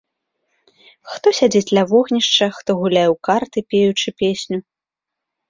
[1.15, 4.57] Хто сядзіць ля вогнішча, хто гуляе ў карты, пеючы песню.